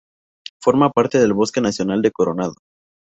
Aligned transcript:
Forma 0.59 0.89
parte 0.89 1.19
del 1.19 1.33
bosque 1.33 1.61
Nacional 1.61 2.01
de 2.01 2.11
Coronado. 2.11 2.55